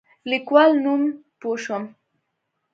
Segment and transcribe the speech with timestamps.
[0.03, 1.01] د لیکوال نوم
[1.39, 1.83] پوه شوم.